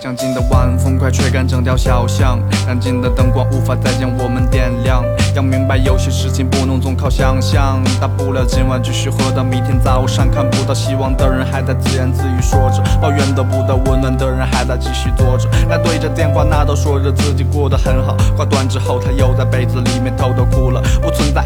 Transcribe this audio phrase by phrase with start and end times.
[0.00, 5.04] 将近的晚风快吹干整条小巷，干净的灯光无法再将我们点亮。
[5.34, 10.30] 要明白有些事情不能总靠想象，大不了今晚继续喝到明天早上。
[10.30, 15.46] 看不到希望的人还在自言自语说着，抱怨得不到温暖的人还在继续坐着。
[15.68, 20.80] 那对着电话那头说着自己过得很好，挂断之后他又在被子里面偷偷哭了。
[21.02, 21.42] 不存在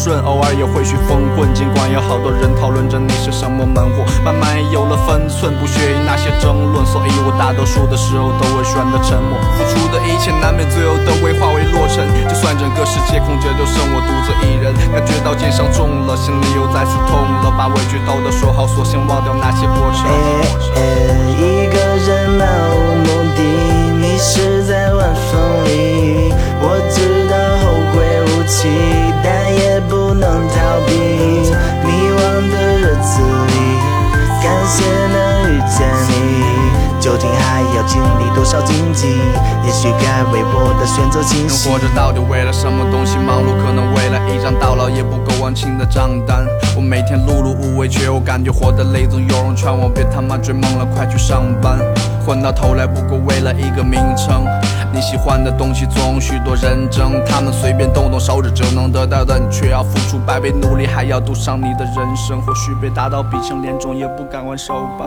[0.00, 1.52] 顺，偶尔也会去疯混。
[1.52, 9.36] 尽管有好多人讨论着你是什么门户，慢慢也有了分寸，不屑于那些争论，所以我大多数的时候都会选择沉默。
[9.52, 14.72] 付出的一切难免最后都会化为落尘，就算整个世界空着，就剩我独自一人。
[14.88, 20.08] 感觉到肩上重了，心里又再次痛了，把委屈偷偷说好，索性忘掉那些过程。
[21.36, 23.04] 一个人漫无目
[23.36, 23.40] 的，
[37.74, 39.06] 要经历多少荆棘？
[39.64, 41.68] 也许该为我的选择清晰。
[41.68, 43.16] 活着到底为了什么东西？
[43.18, 46.46] 忙碌可能为了一张到老也不够还清的账单。
[46.76, 49.06] 我每天碌碌无为，却又感觉活得累。
[49.06, 51.78] 总有人劝我别他妈追梦了，快去上班。
[52.24, 54.44] 混到头来不过为了一个名称。
[54.92, 62.40] 你喜欢的东西总许多人争，他们随便动动手指就能得到的，你却要付出百倍努力，还要赌上你的人生。
[62.42, 65.06] 或许被打到鼻青脸肿也不敢还手吧。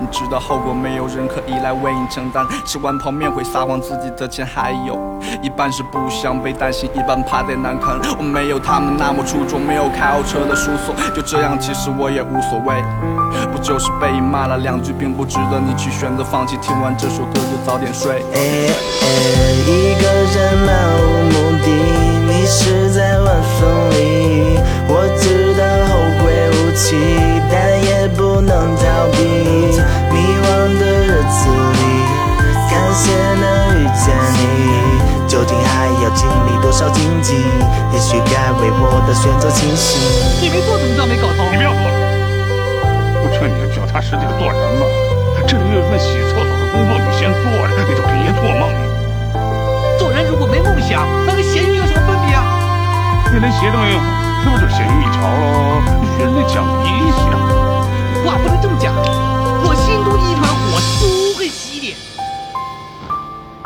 [0.00, 2.46] 你知道后果，没有人可以来为你承担。
[2.64, 4.96] 吃完泡面会撒谎，自己的钱还有
[5.42, 7.98] 一半是不想被担心，一半怕再难堪。
[8.16, 12.82] 我没有他们那么出众，没有开豪车的输送，就这样，其实我也无所谓。
[13.52, 16.56] 不就是被骂了两句，并不值得你去选择放弃。
[16.58, 18.22] 听完这首歌就早点睡。
[19.24, 20.04] 一个
[20.34, 20.68] 人漫
[21.00, 21.02] 无
[21.32, 21.66] 目的，
[22.26, 24.58] 迷失在晚风里。
[24.86, 26.96] 我知道后会无期，
[27.50, 28.84] 但也不能逃
[29.16, 29.18] 避。
[30.12, 30.14] 迷
[30.44, 30.44] 惘
[30.78, 31.82] 的日子里，
[32.70, 33.02] 感谢
[33.40, 34.04] 能遇见
[34.36, 34.38] 你。
[35.26, 37.34] 究竟还要经历多少荆棘？
[37.92, 39.98] 也许该为我的选择清晰。
[40.40, 41.48] 你没做怎么知道没搞头？
[41.50, 41.80] 你不要做，
[43.24, 44.84] 我劝你脚踏实地的做人嘛。
[45.48, 47.72] 这里有一份洗厕所的工作，你先做着，
[53.40, 53.98] 连鞋都没有，
[54.44, 55.82] 这不就咸鱼一条喽？
[56.16, 57.24] 学人家讲理想，
[58.24, 58.94] 话不能这么讲。
[58.94, 61.96] 我心中一团火，不会熄的。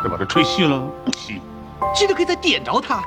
[0.02, 1.40] 要把它吹熄了，不熄。
[1.94, 3.02] 熄了可以再点着它。